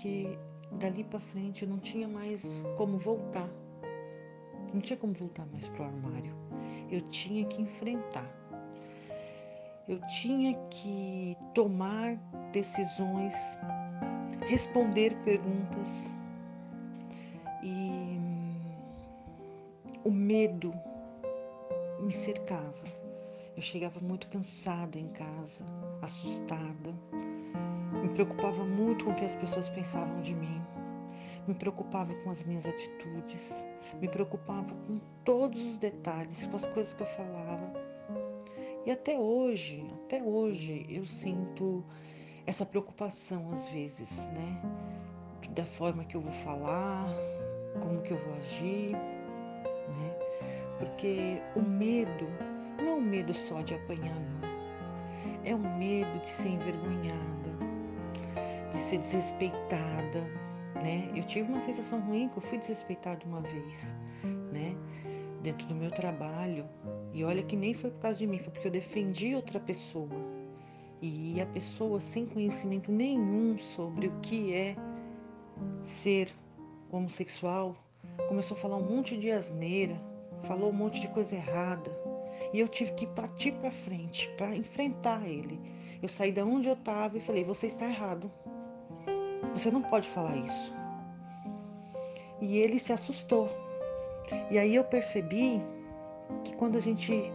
porque 0.03 0.37
dali 0.69 1.01
para 1.05 1.19
frente 1.21 1.63
eu 1.63 1.69
não 1.69 1.79
tinha 1.79 2.09
mais 2.09 2.61
como 2.75 2.97
voltar. 2.97 3.49
Não 4.73 4.81
tinha 4.81 4.97
como 4.97 5.13
voltar 5.13 5.45
mais 5.45 5.69
pro 5.69 5.85
armário. 5.85 6.35
Eu 6.91 6.99
tinha 7.03 7.45
que 7.45 7.61
enfrentar. 7.61 8.29
Eu 9.87 10.05
tinha 10.07 10.55
que 10.69 11.37
tomar 11.55 12.17
decisões, 12.51 13.33
responder 14.45 15.15
perguntas 15.23 16.11
e 17.63 18.19
o 20.03 20.11
medo 20.11 20.73
me 22.01 22.11
cercava. 22.11 22.83
Eu 23.55 23.61
chegava 23.61 24.01
muito 24.01 24.27
cansada 24.27 24.99
em 24.99 25.07
casa, 25.07 25.63
assustada. 26.01 26.93
Me 28.03 28.09
preocupava 28.09 28.65
muito 28.65 29.05
com 29.05 29.11
o 29.11 29.15
que 29.15 29.23
as 29.23 29.33
pessoas 29.33 29.69
pensavam 29.69 30.21
de 30.21 30.35
mim. 30.35 30.61
me 31.47 31.53
preocupava 31.53 32.13
com 32.15 32.29
as 32.29 32.43
minhas 32.43 32.65
atitudes, 32.65 33.67
me 33.99 34.07
preocupava 34.07 34.73
com 34.87 34.99
todos 35.25 35.61
os 35.61 35.77
detalhes, 35.77 36.45
com 36.45 36.55
as 36.55 36.65
coisas 36.65 36.93
que 36.93 37.01
eu 37.01 37.07
falava. 37.07 37.73
E 38.85 38.91
até 38.91 39.17
hoje, 39.17 39.85
até 40.05 40.21
hoje, 40.21 40.85
eu 40.89 41.05
sinto 41.05 41.83
essa 42.45 42.65
preocupação 42.65 43.51
às 43.51 43.67
vezes, 43.69 44.29
né? 44.29 44.61
Da 45.51 45.65
forma 45.65 46.03
que 46.03 46.15
eu 46.15 46.21
vou 46.21 46.31
falar, 46.33 47.07
como 47.81 48.01
que 48.01 48.11
eu 48.11 48.17
vou 48.17 48.35
agir, 48.35 48.91
né? 48.91 50.17
Porque 50.79 51.41
o 51.55 51.61
medo 51.61 52.27
não 52.77 52.87
é 52.87 52.95
um 52.95 53.01
medo 53.01 53.33
só 53.33 53.61
de 53.61 53.75
apanhar, 53.75 54.15
não. 54.15 54.53
É 55.45 55.55
um 55.55 55.77
medo 55.77 56.19
de 56.19 56.29
ser 56.29 56.49
envergonhada, 56.49 57.13
de 57.13 57.32
ser 58.83 58.97
desrespeitada, 58.97 60.21
né? 60.75 61.09
Eu 61.15 61.23
tive 61.23 61.49
uma 61.49 61.59
sensação 61.59 61.99
ruim 62.01 62.27
que 62.27 62.37
eu 62.37 62.41
fui 62.41 62.57
desrespeitada 62.57 63.25
uma 63.25 63.41
vez, 63.41 63.95
né? 64.51 64.75
Dentro 65.41 65.65
do 65.67 65.73
meu 65.75 65.89
trabalho. 65.89 66.67
E 67.13 67.23
olha 67.23 67.41
que 67.41 67.55
nem 67.55 67.73
foi 67.73 67.89
por 67.89 68.01
causa 68.01 68.19
de 68.19 68.27
mim, 68.27 68.39
foi 68.39 68.51
porque 68.51 68.67
eu 68.67 68.71
defendi 68.71 69.35
outra 69.35 69.59
pessoa. 69.59 70.09
E 71.01 71.39
a 71.41 71.45
pessoa 71.45 71.99
sem 71.99 72.25
conhecimento 72.25 72.91
nenhum 72.91 73.57
sobre 73.57 74.07
o 74.07 74.19
que 74.21 74.53
é 74.53 74.75
ser 75.81 76.29
homossexual 76.91 77.75
começou 78.27 78.55
a 78.55 78.59
falar 78.59 78.77
um 78.77 78.89
monte 78.89 79.17
de 79.17 79.31
asneira, 79.31 79.99
falou 80.43 80.69
um 80.69 80.73
monte 80.73 81.01
de 81.01 81.07
coisa 81.09 81.35
errada. 81.35 81.91
E 82.53 82.59
eu 82.59 82.67
tive 82.67 82.93
que 82.93 83.07
partir 83.07 83.53
para 83.53 83.71
frente 83.71 84.29
para 84.37 84.55
enfrentar 84.55 85.25
ele. 85.27 85.59
Eu 86.01 86.09
saí 86.09 86.31
da 86.31 86.43
onde 86.43 86.67
eu 86.67 86.73
estava 86.73 87.17
e 87.17 87.21
falei: 87.21 87.43
"Você 87.43 87.67
está 87.67 87.85
errado. 87.85 88.31
Você 89.53 89.71
não 89.71 89.81
pode 89.81 90.07
falar 90.09 90.35
isso". 90.37 90.73
E 92.41 92.57
ele 92.57 92.79
se 92.79 92.91
assustou. 92.91 93.49
E 94.49 94.57
aí 94.57 94.75
eu 94.75 94.83
percebi 94.83 95.61
que 96.43 96.55
quando 96.55 96.77
a 96.77 96.81
gente 96.81 97.31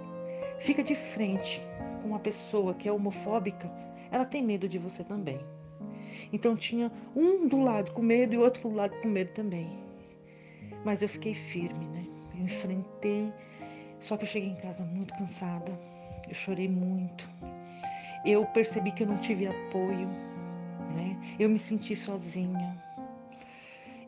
fica 0.58 0.82
de 0.82 0.94
frente 0.94 1.60
com 2.02 2.08
uma 2.08 2.18
pessoa 2.18 2.74
que 2.74 2.88
é 2.88 2.92
homofóbica, 2.92 3.70
ela 4.10 4.24
tem 4.24 4.42
medo 4.42 4.68
de 4.68 4.78
você 4.78 5.04
também. 5.04 5.40
Então 6.32 6.56
tinha 6.56 6.90
um 7.14 7.46
do 7.46 7.58
lado 7.58 7.92
com 7.92 8.02
medo 8.02 8.34
e 8.34 8.38
outro 8.38 8.68
do 8.68 8.74
lado 8.74 8.94
com 9.00 9.08
medo 9.08 9.32
também. 9.32 9.70
Mas 10.84 11.02
eu 11.02 11.08
fiquei 11.08 11.34
firme, 11.34 11.86
né? 11.86 12.06
Eu 12.34 12.44
enfrentei. 12.44 13.32
Só 13.98 14.16
que 14.16 14.24
eu 14.24 14.28
cheguei 14.28 14.50
em 14.50 14.56
casa 14.56 14.84
muito 14.84 15.14
cansada. 15.14 15.78
Eu 16.28 16.34
chorei 16.34 16.68
muito. 16.68 17.28
Eu 18.24 18.44
percebi 18.46 18.92
que 18.92 19.02
eu 19.02 19.06
não 19.06 19.18
tive 19.18 19.46
apoio, 19.46 20.08
né? 20.94 21.20
Eu 21.38 21.48
me 21.48 21.58
senti 21.58 21.94
sozinha. 21.94 22.84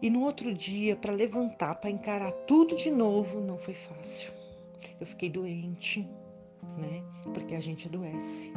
E 0.02 0.08
no 0.08 0.22
outro 0.22 0.54
dia, 0.54 0.96
para 0.96 1.12
levantar, 1.12 1.75
para 1.75 1.90
encarar 1.90 2.32
tudo 2.46 2.75
de 2.75 2.90
novo, 2.90 3.40
não 3.40 3.58
foi 3.58 3.75
fácil. 3.75 4.32
Eu 4.99 5.06
fiquei 5.06 5.28
doente, 5.28 6.08
né? 6.78 7.02
Porque 7.34 7.54
a 7.54 7.60
gente 7.60 7.87
adoece. 7.87 8.52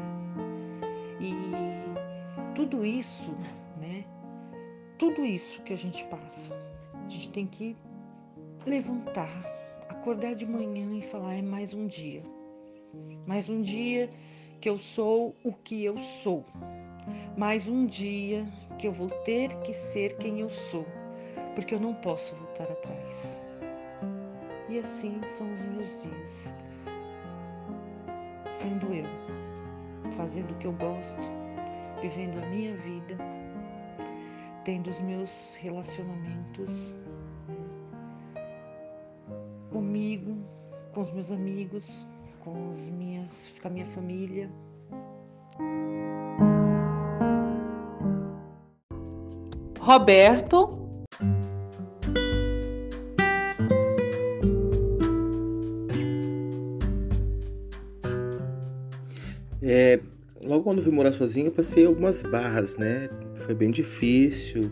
E 1.19 1.33
tudo 2.55 2.85
isso, 2.85 3.31
né? 3.77 4.05
Tudo 4.97 5.25
isso 5.25 5.61
que 5.63 5.73
a 5.73 5.77
gente 5.77 6.05
passa, 6.05 6.53
a 6.93 7.09
gente 7.09 7.31
tem 7.31 7.45
que 7.45 7.75
levantar, 8.65 9.29
acordar 9.89 10.35
de 10.35 10.45
manhã 10.45 10.97
e 10.97 11.01
falar: 11.01 11.35
é 11.35 11.41
mais 11.41 11.73
um 11.73 11.87
dia. 11.87 12.23
Mais 13.25 13.49
um 13.49 13.61
dia 13.61 14.09
que 14.61 14.69
eu 14.69 14.77
sou 14.77 15.35
o 15.43 15.51
que 15.51 15.83
eu 15.83 15.97
sou. 15.97 16.45
Mais 17.38 17.67
um 17.67 17.86
dia 17.86 18.45
que 18.77 18.88
eu 18.88 18.93
vou 18.93 19.10
ter 19.10 19.53
que 19.62 19.74
ser 19.74 20.17
quem 20.17 20.39
eu 20.39 20.50
sou, 20.50 20.86
porque 21.55 21.75
eu 21.75 21.79
não 21.79 21.93
posso 21.93 22.36
voltar 22.36 22.72
atrás. 22.72 23.41
E 24.69 24.79
assim 24.79 25.22
são 25.24 25.51
os 25.53 25.63
meus 25.63 26.01
dias. 26.01 26.56
Sendo 28.49 28.93
eu, 28.93 29.06
fazendo 30.13 30.51
o 30.51 30.56
que 30.56 30.67
eu 30.67 30.73
gosto, 30.73 31.21
vivendo 32.01 32.41
a 32.41 32.45
minha 32.47 32.75
vida, 32.75 33.17
tendo 34.63 34.89
os 34.89 35.01
meus 35.01 35.56
relacionamentos 35.56 36.95
né, 37.47 38.43
comigo, 39.71 40.38
com 40.93 41.01
os 41.01 41.12
meus 41.12 41.32
amigos, 41.32 42.08
com, 42.39 42.69
as 42.69 42.88
minhas, 42.89 43.54
com 43.62 43.67
a 43.67 43.71
minha 43.71 43.86
família. 43.86 44.49
Roberto. 49.84 50.80
É, 59.62 60.00
logo 60.46 60.63
quando 60.63 60.78
eu 60.78 60.84
fui 60.86 60.93
morar 60.93 61.12
sozinho, 61.12 61.48
eu 61.48 61.52
passei 61.52 61.86
algumas 61.86 62.22
barras, 62.22 62.78
né? 62.78 63.10
Foi 63.36 63.54
bem 63.54 63.72
difícil. 63.72 64.72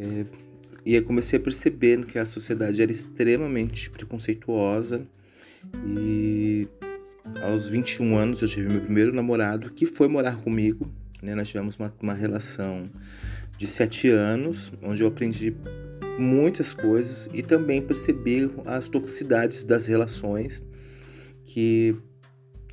É, 0.00 0.24
e 0.84 0.96
eu 0.96 1.04
comecei 1.04 1.38
a 1.38 1.42
perceber 1.42 2.04
que 2.04 2.18
a 2.18 2.26
sociedade 2.26 2.82
era 2.82 2.90
extremamente 2.90 3.88
preconceituosa. 3.88 5.06
E 5.86 6.66
aos 7.40 7.68
21 7.68 8.16
anos 8.16 8.42
eu 8.42 8.48
tive 8.48 8.68
meu 8.68 8.80
primeiro 8.80 9.14
namorado 9.14 9.70
que 9.70 9.86
foi 9.86 10.08
morar 10.08 10.42
comigo. 10.42 10.90
Né? 11.22 11.36
Nós 11.36 11.46
tivemos 11.46 11.76
uma, 11.76 11.94
uma 12.02 12.14
relação 12.14 12.90
de 13.56 13.66
sete 13.66 14.08
anos, 14.08 14.72
onde 14.82 15.02
eu 15.02 15.08
aprendi 15.08 15.56
muitas 16.18 16.74
coisas 16.74 17.28
e 17.32 17.42
também 17.42 17.82
percebi 17.82 18.50
as 18.64 18.88
toxicidades 18.88 19.64
das 19.64 19.86
relações 19.86 20.64
que 21.44 21.96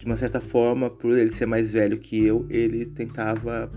de 0.01 0.05
uma 0.07 0.15
certa 0.15 0.41
forma, 0.41 0.89
por 0.89 1.15
ele 1.15 1.31
ser 1.31 1.45
mais 1.45 1.73
velho 1.73 1.99
que 1.99 2.25
eu, 2.25 2.47
ele 2.49 2.87
tentava 2.87 3.71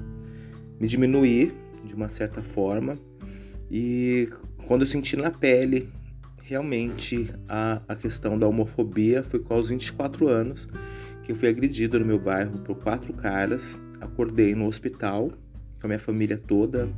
me 0.80 0.88
diminuir 0.88 1.52
de 1.84 1.94
uma 1.94 2.08
certa 2.08 2.42
forma. 2.42 2.98
E 3.70 4.30
quando 4.66 4.80
eu 4.80 4.86
senti 4.86 5.16
na 5.16 5.30
pele 5.30 5.90
realmente 6.42 7.30
a, 7.46 7.82
a 7.86 7.94
questão 7.94 8.38
da 8.38 8.48
homofobia, 8.48 9.22
foi 9.22 9.38
com 9.40 9.54
os 9.54 9.68
24 9.68 10.26
anos 10.26 10.66
que 11.22 11.32
eu 11.32 11.36
fui 11.36 11.46
agredido 11.46 12.00
no 12.00 12.06
meu 12.06 12.18
bairro 12.18 12.58
por 12.60 12.76
quatro 12.76 13.12
caras. 13.12 13.78
Acordei 14.00 14.54
no 14.54 14.66
hospital 14.66 15.30
com 15.84 15.86
a 15.86 15.88
minha 15.88 15.98
família 15.98 16.38
toda, 16.38 16.88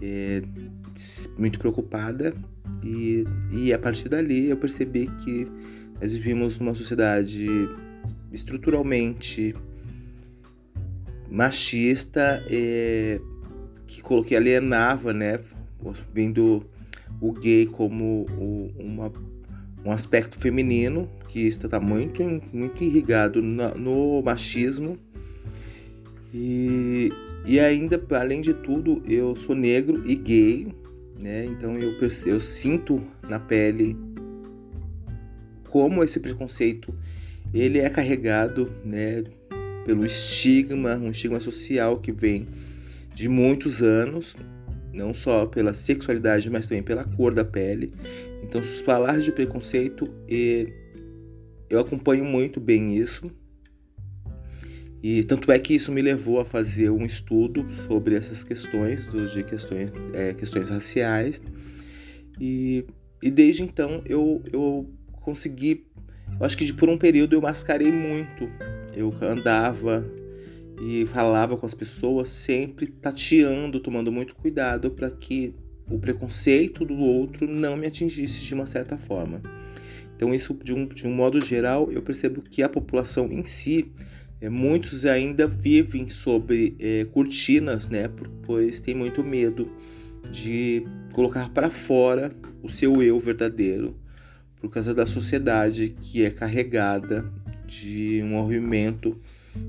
é, 0.00 0.40
muito 1.36 1.58
preocupada. 1.58 2.34
E, 2.82 3.24
e 3.52 3.72
a 3.74 3.78
partir 3.78 4.08
dali 4.08 4.48
eu 4.48 4.56
percebi 4.56 5.06
que 5.22 5.46
nós 6.00 6.14
vivíamos 6.14 6.58
numa 6.58 6.74
sociedade 6.74 7.46
estruturalmente 8.32 9.54
machista 11.30 12.42
é, 12.48 13.20
que 13.86 14.00
coloquei 14.00 14.36
alienava, 14.36 15.12
né, 15.12 15.38
vendo 16.12 16.64
o 17.20 17.32
gay 17.32 17.66
como 17.66 18.26
o, 18.38 18.72
uma, 18.78 19.12
um 19.84 19.92
aspecto 19.92 20.38
feminino 20.38 21.08
que 21.28 21.40
está 21.46 21.78
muito 21.78 22.22
muito 22.52 22.82
irrigado 22.82 23.40
no, 23.40 23.74
no 23.74 24.22
machismo 24.22 24.98
e, 26.34 27.10
e 27.46 27.60
ainda 27.60 28.02
além 28.10 28.40
de 28.40 28.52
tudo 28.52 29.02
eu 29.06 29.36
sou 29.36 29.54
negro 29.54 30.02
e 30.04 30.14
gay, 30.14 30.68
né, 31.18 31.46
então 31.46 31.78
eu 31.78 31.94
eu 32.26 32.40
sinto 32.40 33.02
na 33.28 33.38
pele 33.38 33.96
como 35.64 36.02
esse 36.02 36.20
preconceito 36.20 36.94
ele 37.54 37.78
é 37.78 37.88
carregado 37.88 38.70
né, 38.84 39.22
pelo 39.84 40.04
estigma, 40.04 40.96
um 40.96 41.10
estigma 41.10 41.40
social 41.40 41.98
que 41.98 42.12
vem 42.12 42.46
de 43.14 43.28
muitos 43.28 43.82
anos, 43.82 44.36
não 44.92 45.14
só 45.14 45.46
pela 45.46 45.72
sexualidade, 45.72 46.50
mas 46.50 46.66
também 46.66 46.82
pela 46.82 47.04
cor 47.04 47.32
da 47.32 47.44
pele. 47.44 47.92
Então, 48.42 48.62
falar 48.62 49.20
de 49.20 49.32
preconceito, 49.32 50.12
eu 51.70 51.78
acompanho 51.78 52.24
muito 52.24 52.60
bem 52.60 52.96
isso. 52.96 53.30
E 55.08 55.22
tanto 55.22 55.52
é 55.52 55.58
que 55.60 55.72
isso 55.72 55.92
me 55.92 56.02
levou 56.02 56.40
a 56.40 56.44
fazer 56.44 56.90
um 56.90 57.06
estudo 57.06 57.64
sobre 57.72 58.16
essas 58.16 58.42
questões, 58.42 59.06
de 59.32 59.44
questões, 59.44 59.92
é, 60.12 60.34
questões 60.34 60.68
raciais. 60.68 61.40
E, 62.40 62.84
e 63.22 63.30
desde 63.30 63.62
então 63.62 64.02
eu, 64.04 64.42
eu 64.52 64.90
consegui 65.12 65.86
eu 66.40 66.44
acho 66.44 66.58
que 66.58 66.72
por 66.72 66.88
um 66.88 66.98
período 66.98 67.36
eu 67.36 67.40
mascarei 67.40 67.92
muito. 67.92 68.50
Eu 68.96 69.14
andava 69.22 70.04
e 70.82 71.06
falava 71.06 71.56
com 71.56 71.64
as 71.64 71.72
pessoas 71.72 72.26
sempre 72.26 72.88
tateando, 72.88 73.78
tomando 73.78 74.10
muito 74.10 74.34
cuidado 74.34 74.90
para 74.90 75.08
que 75.08 75.54
o 75.88 76.00
preconceito 76.00 76.84
do 76.84 76.96
outro 76.96 77.46
não 77.46 77.76
me 77.76 77.86
atingisse 77.86 78.44
de 78.44 78.54
uma 78.54 78.66
certa 78.66 78.98
forma. 78.98 79.40
Então, 80.16 80.34
isso 80.34 80.52
de 80.64 80.74
um, 80.74 80.84
de 80.84 81.06
um 81.06 81.14
modo 81.14 81.40
geral, 81.44 81.92
eu 81.92 82.02
percebo 82.02 82.42
que 82.42 82.60
a 82.60 82.68
população 82.68 83.30
em 83.30 83.44
si, 83.44 83.92
muitos 84.42 85.06
ainda 85.06 85.46
vivem 85.46 86.10
sobre 86.10 86.76
é, 86.78 87.04
cortinas, 87.06 87.88
né? 87.88 88.10
Pois 88.44 88.80
tem 88.80 88.94
muito 88.94 89.24
medo 89.24 89.70
de 90.30 90.84
colocar 91.12 91.48
para 91.50 91.70
fora 91.70 92.30
o 92.62 92.68
seu 92.68 93.02
eu 93.02 93.18
verdadeiro 93.18 93.96
por 94.60 94.70
causa 94.70 94.94
da 94.94 95.06
sociedade 95.06 95.96
que 96.00 96.24
é 96.24 96.30
carregada 96.30 97.30
de 97.66 98.20
um 98.22 98.28
movimento 98.28 99.18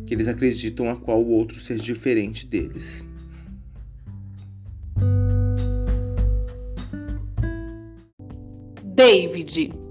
que 0.05 0.13
eles 0.13 0.27
acreditam 0.27 0.89
a 0.89 0.95
qual 0.95 1.21
o 1.21 1.29
outro 1.29 1.59
seja 1.59 1.83
diferente 1.83 2.45
deles. 2.45 3.05
David. 8.83 9.86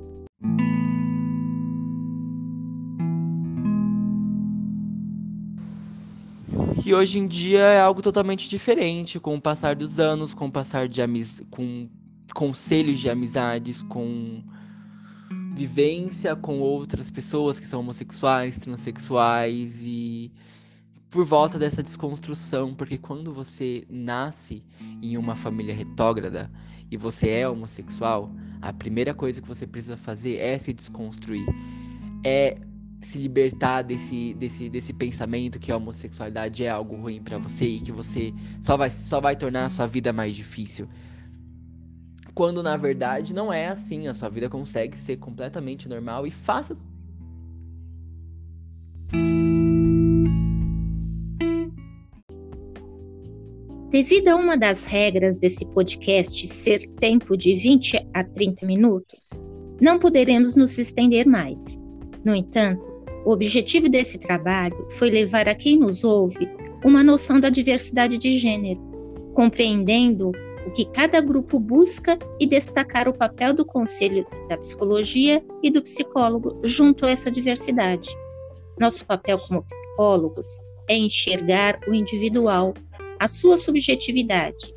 E 6.84 6.94
hoje 6.94 7.18
em 7.18 7.26
dia 7.26 7.60
é 7.60 7.80
algo 7.80 8.00
totalmente 8.00 8.48
diferente, 8.48 9.18
com 9.18 9.34
o 9.34 9.40
passar 9.40 9.74
dos 9.74 9.98
anos, 9.98 10.34
com 10.34 10.46
o 10.46 10.52
passar 10.52 10.88
de 10.88 11.02
amiz... 11.02 11.42
com 11.50 11.88
conselhos 12.32 13.00
de 13.00 13.08
amizades, 13.08 13.82
com 13.82 14.42
vivência 15.56 16.36
com 16.36 16.60
outras 16.60 17.10
pessoas 17.10 17.58
que 17.58 17.66
são 17.66 17.80
homossexuais, 17.80 18.58
transexuais 18.58 19.80
e 19.82 20.30
por 21.08 21.24
volta 21.24 21.58
dessa 21.58 21.82
desconstrução, 21.82 22.74
porque 22.74 22.98
quando 22.98 23.32
você 23.32 23.86
nasce 23.88 24.62
em 25.02 25.16
uma 25.16 25.34
família 25.34 25.74
retrógrada 25.74 26.50
e 26.90 26.96
você 26.98 27.30
é 27.30 27.48
homossexual, 27.48 28.30
a 28.60 28.70
primeira 28.70 29.14
coisa 29.14 29.40
que 29.40 29.48
você 29.48 29.66
precisa 29.66 29.96
fazer 29.96 30.36
é 30.36 30.58
se 30.58 30.74
desconstruir, 30.74 31.46
é 32.22 32.58
se 33.00 33.18
libertar 33.18 33.82
desse, 33.82 34.34
desse, 34.34 34.68
desse 34.68 34.92
pensamento 34.92 35.58
que 35.58 35.70
a 35.70 35.76
homossexualidade 35.76 36.64
é 36.64 36.70
algo 36.70 36.96
ruim 36.96 37.22
para 37.22 37.38
você 37.38 37.66
e 37.66 37.80
que 37.80 37.92
você 37.92 38.32
só 38.62 38.76
vai, 38.76 38.90
só 38.90 39.20
vai 39.20 39.36
tornar 39.36 39.66
a 39.66 39.68
sua 39.68 39.86
vida 39.86 40.12
mais 40.12 40.34
difícil 40.34 40.88
quando 42.36 42.62
na 42.62 42.76
verdade 42.76 43.32
não 43.32 43.50
é 43.50 43.66
assim, 43.66 44.06
a 44.06 44.12
sua 44.12 44.28
vida 44.28 44.46
consegue 44.46 44.94
ser 44.94 45.16
completamente 45.16 45.88
normal 45.88 46.26
e 46.26 46.30
fácil. 46.30 46.76
Devido 53.90 54.28
a 54.28 54.36
uma 54.36 54.58
das 54.58 54.84
regras 54.84 55.38
desse 55.38 55.64
podcast 55.70 56.46
ser 56.46 56.86
tempo 57.00 57.38
de 57.38 57.54
20 57.54 58.06
a 58.12 58.22
30 58.22 58.66
minutos, 58.66 59.40
não 59.80 59.98
poderemos 59.98 60.54
nos 60.54 60.76
estender 60.76 61.26
mais. 61.26 61.85
No 62.26 62.34
entanto, 62.34 62.84
o 63.24 63.30
objetivo 63.30 63.88
desse 63.88 64.18
trabalho 64.18 64.84
foi 64.90 65.10
levar 65.10 65.48
a 65.48 65.54
quem 65.54 65.78
nos 65.78 66.02
ouve 66.02 66.50
uma 66.84 67.04
noção 67.04 67.38
da 67.38 67.48
diversidade 67.48 68.18
de 68.18 68.36
gênero, 68.36 68.80
compreendendo 69.32 70.32
o 70.66 70.70
que 70.72 70.86
cada 70.86 71.20
grupo 71.20 71.60
busca 71.60 72.18
e 72.40 72.44
destacar 72.44 73.08
o 73.08 73.14
papel 73.14 73.54
do 73.54 73.64
Conselho 73.64 74.26
da 74.48 74.56
Psicologia 74.56 75.40
e 75.62 75.70
do 75.70 75.80
psicólogo 75.80 76.60
junto 76.64 77.06
a 77.06 77.10
essa 77.10 77.30
diversidade. 77.30 78.08
Nosso 78.76 79.06
papel 79.06 79.38
como 79.38 79.62
psicólogos 79.62 80.58
é 80.88 80.96
enxergar 80.96 81.78
o 81.86 81.94
individual, 81.94 82.74
a 83.20 83.28
sua 83.28 83.56
subjetividade, 83.56 84.74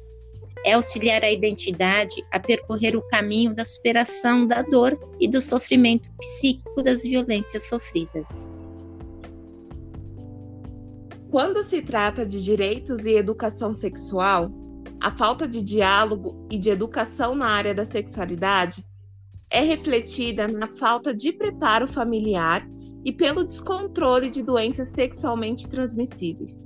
é 0.65 0.73
auxiliar 0.73 1.23
a 1.23 1.31
identidade 1.31 2.23
a 2.31 2.39
percorrer 2.39 2.95
o 2.95 3.07
caminho 3.07 3.53
da 3.53 3.63
superação 3.63 4.45
da 4.45 4.61
dor 4.61 4.97
e 5.19 5.27
do 5.27 5.39
sofrimento 5.39 6.11
psíquico 6.17 6.81
das 6.83 7.03
violências 7.03 7.67
sofridas. 7.67 8.53
Quando 11.31 11.63
se 11.63 11.81
trata 11.81 12.25
de 12.25 12.43
direitos 12.43 13.05
e 13.05 13.11
educação 13.11 13.73
sexual, 13.73 14.51
a 14.99 15.11
falta 15.11 15.47
de 15.47 15.61
diálogo 15.61 16.45
e 16.49 16.57
de 16.57 16.69
educação 16.69 17.35
na 17.35 17.47
área 17.47 17.73
da 17.73 17.85
sexualidade 17.85 18.83
é 19.49 19.61
refletida 19.61 20.47
na 20.47 20.67
falta 20.67 21.13
de 21.13 21.31
preparo 21.31 21.87
familiar 21.87 22.67
e 23.05 23.11
pelo 23.11 23.43
descontrole 23.43 24.29
de 24.29 24.43
doenças 24.43 24.89
sexualmente 24.89 25.69
transmissíveis. 25.69 26.65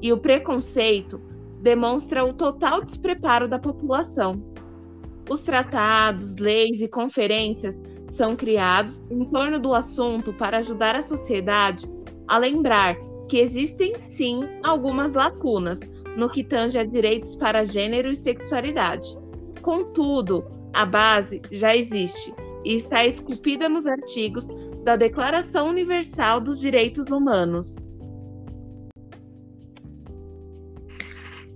E 0.00 0.12
o 0.12 0.18
preconceito 0.18 1.20
demonstra 1.62 2.24
o 2.24 2.32
total 2.32 2.82
despreparo 2.82 3.48
da 3.48 3.58
população. 3.58 4.42
Os 5.30 5.40
tratados, 5.40 6.36
leis 6.36 6.82
e 6.82 6.88
conferências 6.88 7.80
são 8.10 8.36
criados 8.36 9.00
em 9.10 9.24
torno 9.24 9.58
do 9.58 9.72
assunto 9.72 10.32
para 10.34 10.58
ajudar 10.58 10.96
a 10.96 11.02
sociedade 11.02 11.88
a 12.28 12.36
lembrar 12.36 12.96
que 13.28 13.38
existem 13.38 13.96
sim 13.98 14.48
algumas 14.62 15.12
lacunas 15.12 15.78
no 16.16 16.28
que 16.28 16.44
tange 16.44 16.78
a 16.78 16.84
direitos 16.84 17.36
para 17.36 17.64
gênero 17.64 18.10
e 18.10 18.16
sexualidade. 18.16 19.16
Contudo, 19.62 20.44
a 20.74 20.84
base 20.84 21.40
já 21.50 21.74
existe 21.76 22.34
e 22.64 22.74
está 22.74 23.06
esculpida 23.06 23.68
nos 23.68 23.86
artigos 23.86 24.48
da 24.84 24.96
Declaração 24.96 25.68
Universal 25.68 26.40
dos 26.40 26.58
Direitos 26.58 27.06
Humanos. 27.06 27.91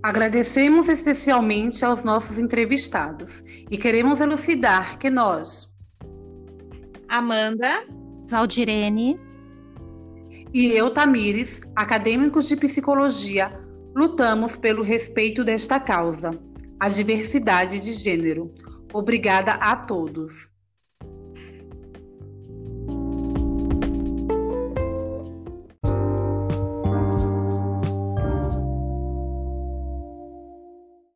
Agradecemos 0.07 0.87
especialmente 0.87 1.83
aos 1.83 2.01
nossos 2.01 2.39
entrevistados 2.39 3.43
e 3.69 3.77
queremos 3.77 4.21
elucidar 4.21 4.97
que 4.97 5.09
nós, 5.09 5.75
Amanda, 7.09 7.85
Valdirene 8.25 9.19
e 10.53 10.67
eu, 10.67 10.91
Tamires, 10.91 11.59
acadêmicos 11.75 12.47
de 12.47 12.55
psicologia, 12.55 13.51
lutamos 13.93 14.55
pelo 14.55 14.81
respeito 14.81 15.43
desta 15.43 15.77
causa, 15.77 16.39
a 16.79 16.87
diversidade 16.87 17.81
de 17.81 17.91
gênero. 17.91 18.53
Obrigada 18.93 19.55
a 19.55 19.75
todos. 19.75 20.49